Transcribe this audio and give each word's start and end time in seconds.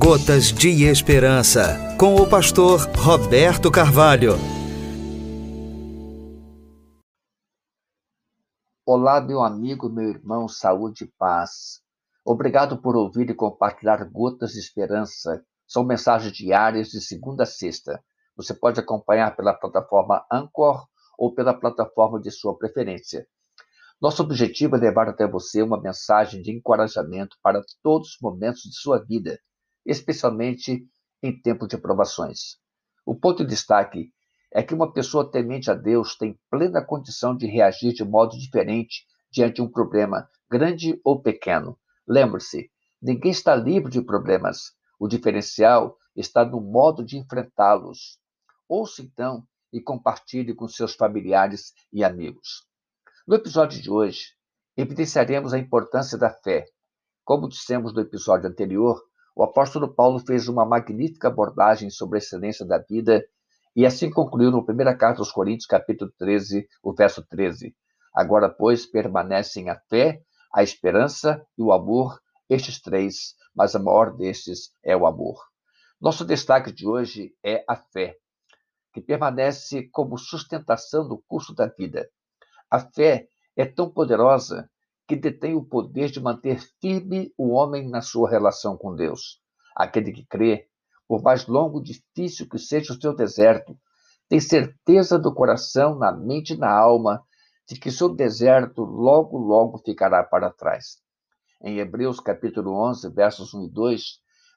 Gotas 0.00 0.52
de 0.52 0.84
Esperança, 0.84 1.96
com 1.98 2.14
o 2.14 2.28
pastor 2.28 2.78
Roberto 2.96 3.68
Carvalho. 3.68 4.34
Olá, 8.86 9.20
meu 9.20 9.42
amigo, 9.42 9.88
meu 9.88 10.08
irmão, 10.08 10.46
saúde 10.46 11.02
e 11.02 11.12
paz. 11.18 11.80
Obrigado 12.24 12.80
por 12.80 12.94
ouvir 12.94 13.28
e 13.28 13.34
compartilhar 13.34 14.08
Gotas 14.08 14.52
de 14.52 14.60
Esperança. 14.60 15.44
São 15.66 15.82
mensagens 15.82 16.32
diárias 16.32 16.90
de 16.90 17.00
segunda 17.00 17.42
a 17.42 17.46
sexta. 17.46 18.00
Você 18.36 18.54
pode 18.54 18.78
acompanhar 18.78 19.34
pela 19.34 19.52
plataforma 19.52 20.24
Anchor 20.30 20.86
ou 21.18 21.34
pela 21.34 21.52
plataforma 21.52 22.20
de 22.20 22.30
sua 22.30 22.56
preferência. 22.56 23.26
Nosso 24.00 24.22
objetivo 24.22 24.76
é 24.76 24.78
levar 24.78 25.08
até 25.08 25.26
você 25.26 25.60
uma 25.60 25.80
mensagem 25.80 26.40
de 26.40 26.52
encorajamento 26.52 27.36
para 27.42 27.60
todos 27.82 28.10
os 28.10 28.16
momentos 28.22 28.62
de 28.62 28.76
sua 28.78 29.04
vida 29.04 29.36
especialmente 29.88 30.86
em 31.22 31.40
tempo 31.40 31.66
de 31.66 31.78
provações. 31.78 32.58
O 33.06 33.14
ponto 33.14 33.42
de 33.42 33.48
destaque 33.48 34.12
é 34.52 34.62
que 34.62 34.74
uma 34.74 34.92
pessoa 34.92 35.30
temente 35.30 35.70
a 35.70 35.74
Deus 35.74 36.14
tem 36.14 36.38
plena 36.50 36.84
condição 36.84 37.34
de 37.34 37.46
reagir 37.46 37.94
de 37.94 38.04
modo 38.04 38.38
diferente 38.38 39.06
diante 39.30 39.56
de 39.56 39.62
um 39.62 39.68
problema, 39.68 40.28
grande 40.50 41.00
ou 41.02 41.20
pequeno. 41.20 41.78
Lembre-se, 42.06 42.70
ninguém 43.00 43.30
está 43.30 43.54
livre 43.56 43.90
de 43.90 44.02
problemas. 44.02 44.72
O 44.98 45.08
diferencial 45.08 45.96
está 46.14 46.44
no 46.44 46.60
modo 46.60 47.04
de 47.04 47.16
enfrentá-los. 47.16 48.18
Ouça 48.68 49.02
então 49.02 49.46
e 49.72 49.80
compartilhe 49.80 50.54
com 50.54 50.68
seus 50.68 50.94
familiares 50.94 51.72
e 51.92 52.04
amigos. 52.04 52.66
No 53.26 53.34
episódio 53.34 53.80
de 53.80 53.90
hoje, 53.90 54.34
evidenciaremos 54.76 55.52
a 55.52 55.58
importância 55.58 56.18
da 56.18 56.30
fé. 56.30 56.66
Como 57.24 57.48
dissemos 57.48 57.94
no 57.94 58.00
episódio 58.00 58.48
anterior, 58.48 59.02
o 59.38 59.44
apóstolo 59.44 59.94
Paulo 59.94 60.18
fez 60.18 60.48
uma 60.48 60.66
magnífica 60.66 61.28
abordagem 61.28 61.90
sobre 61.90 62.16
a 62.16 62.18
excelência 62.18 62.66
da 62.66 62.76
vida 62.76 63.24
e 63.76 63.86
assim 63.86 64.10
concluiu 64.10 64.50
no 64.50 64.66
primeira 64.66 64.96
carta 64.96 65.20
aos 65.20 65.30
Coríntios, 65.30 65.64
capítulo 65.64 66.10
13, 66.18 66.66
o 66.82 66.92
verso 66.92 67.24
13. 67.24 67.72
Agora, 68.12 68.48
pois, 68.50 68.84
permanecem 68.84 69.70
a 69.70 69.78
fé, 69.88 70.20
a 70.52 70.64
esperança 70.64 71.40
e 71.56 71.62
o 71.62 71.70
amor, 71.70 72.20
estes 72.50 72.82
três, 72.82 73.36
mas 73.54 73.76
a 73.76 73.78
maior 73.78 74.16
destes 74.16 74.72
é 74.84 74.96
o 74.96 75.06
amor. 75.06 75.40
Nosso 76.00 76.24
destaque 76.24 76.72
de 76.72 76.84
hoje 76.84 77.32
é 77.40 77.64
a 77.68 77.76
fé, 77.76 78.16
que 78.92 79.00
permanece 79.00 79.88
como 79.92 80.18
sustentação 80.18 81.06
do 81.06 81.22
curso 81.28 81.54
da 81.54 81.68
vida. 81.68 82.10
A 82.68 82.80
fé 82.80 83.28
é 83.56 83.64
tão 83.64 83.88
poderosa 83.88 84.68
que 85.08 85.16
detém 85.16 85.56
o 85.56 85.64
poder 85.64 86.10
de 86.10 86.20
manter 86.20 86.60
firme 86.82 87.32
o 87.38 87.48
homem 87.48 87.88
na 87.88 88.02
sua 88.02 88.28
relação 88.28 88.76
com 88.76 88.94
Deus. 88.94 89.40
Aquele 89.74 90.12
que 90.12 90.26
crê, 90.26 90.68
por 91.08 91.22
mais 91.22 91.46
longo 91.46 91.80
e 91.80 91.82
difícil 91.82 92.46
que 92.46 92.58
seja 92.58 92.92
o 92.92 93.00
seu 93.00 93.16
deserto, 93.16 93.74
tem 94.28 94.38
certeza 94.38 95.18
do 95.18 95.32
coração, 95.32 95.98
na 95.98 96.12
mente 96.12 96.52
e 96.52 96.58
na 96.58 96.70
alma 96.70 97.24
de 97.66 97.80
que 97.80 97.90
seu 97.90 98.14
deserto 98.14 98.82
logo, 98.82 99.38
logo 99.38 99.78
ficará 99.78 100.22
para 100.22 100.50
trás. 100.50 100.98
Em 101.62 101.78
Hebreus 101.78 102.20
capítulo 102.20 102.72
11, 102.90 103.08
versos 103.10 103.54
1 103.54 103.64
e 103.64 103.70
2, 103.70 104.02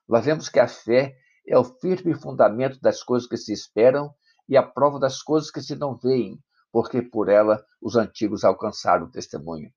nós 0.10 0.26
vemos 0.26 0.50
que 0.50 0.60
a 0.60 0.68
fé 0.68 1.16
é 1.48 1.58
o 1.58 1.64
firme 1.64 2.14
fundamento 2.14 2.78
das 2.82 3.02
coisas 3.02 3.28
que 3.28 3.38
se 3.38 3.54
esperam 3.54 4.14
e 4.50 4.58
a 4.58 4.64
prova 4.64 5.00
das 5.00 5.22
coisas 5.22 5.50
que 5.50 5.62
se 5.62 5.78
não 5.78 5.96
veem, 5.96 6.38
porque 6.74 7.02
por 7.02 7.30
ela 7.30 7.64
os 7.82 7.96
antigos 7.96 8.44
alcançaram 8.44 9.06
o 9.06 9.10
testemunho. 9.10 9.72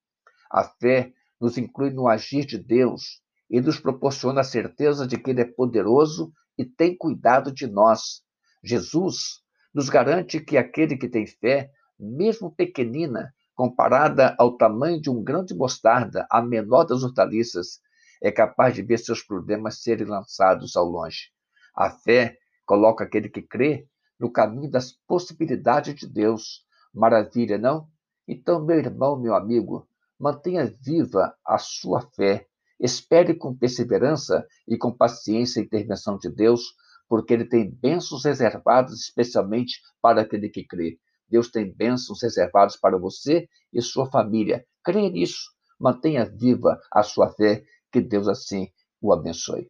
A 0.55 0.63
fé 0.63 1.13
nos 1.41 1.59
inclui 1.59 1.91
no 1.91 2.07
agir 2.07 2.47
de 2.47 2.57
Deus 2.57 3.21
e 3.51 3.61
nos 3.61 3.81
proporciona 3.81 4.43
a 4.43 4.45
certeza 4.45 5.05
de 5.05 5.19
que 5.19 5.31
Ele 5.31 5.41
é 5.41 5.45
poderoso 5.45 6.33
e 6.57 6.65
tem 6.65 6.97
cuidado 6.97 7.51
de 7.51 7.67
nós. 7.67 8.23
Jesus 8.63 9.43
nos 9.75 9.89
garante 9.89 10.39
que 10.39 10.57
aquele 10.57 10.97
que 10.97 11.09
tem 11.09 11.27
fé, 11.27 11.73
mesmo 11.99 12.55
pequenina, 12.55 13.35
comparada 13.53 14.37
ao 14.39 14.57
tamanho 14.57 15.01
de 15.01 15.11
um 15.11 15.25
grão 15.25 15.45
de 15.45 15.57
mostarda, 15.57 16.25
a 16.31 16.41
menor 16.41 16.85
das 16.85 17.03
hortaliças, 17.03 17.81
é 18.23 18.31
capaz 18.31 18.77
de 18.77 18.83
ver 18.83 18.99
seus 18.99 19.25
problemas 19.25 19.83
serem 19.83 20.07
lançados 20.07 20.77
ao 20.77 20.85
longe. 20.85 21.31
A 21.75 21.91
fé 21.91 22.39
coloca 22.65 23.03
aquele 23.03 23.29
que 23.29 23.43
crê 23.43 23.89
no 24.21 24.31
caminho 24.31 24.71
das 24.71 24.93
possibilidades 24.93 25.97
de 25.97 26.07
Deus. 26.07 26.65
Maravilha, 26.95 27.59
não? 27.59 27.89
Então, 28.27 28.65
meu 28.65 28.79
irmão, 28.79 29.19
meu 29.19 29.35
amigo, 29.35 29.89
Mantenha 30.19 30.73
viva 30.81 31.35
a 31.45 31.59
sua 31.59 32.01
fé. 32.15 32.47
Espere 32.79 33.35
com 33.35 33.57
perseverança 33.57 34.47
e 34.67 34.77
com 34.77 34.93
paciência 34.93 35.61
a 35.61 35.65
intervenção 35.65 36.19
de 36.19 36.29
Deus, 36.29 36.75
porque 37.09 37.35
Ele 37.35 37.45
tem 37.45 37.71
bênçãos 37.71 38.25
reservadas 38.25 39.01
especialmente 39.01 39.81
para 40.01 40.23
aquele 40.23 40.49
que 40.49 40.65
crê. 40.65 40.99
Deus 41.29 41.51
tem 41.51 41.73
bênçãos 41.73 42.23
reservadas 42.23 42.77
para 42.77 42.99
você 42.99 43.49
e 43.73 43.81
sua 43.83 44.11
família. 44.11 44.65
Creia 44.85 45.11
nisso. 45.11 45.53
Mantenha 45.81 46.25
viva 46.25 46.79
a 46.93 47.03
sua 47.03 47.31
fé. 47.31 47.65
Que 47.91 48.01
Deus 48.01 48.29
assim 48.29 48.69
o 49.01 49.13
abençoe. 49.13 49.69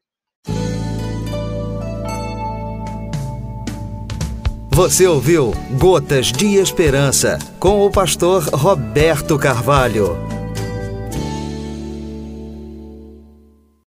Você 4.70 5.06
ouviu 5.06 5.52
Gotas 5.78 6.32
de 6.32 6.56
Esperança 6.56 7.38
com 7.60 7.86
o 7.86 7.90
pastor 7.92 8.42
Roberto 8.52 9.38
Carvalho. 9.38 10.33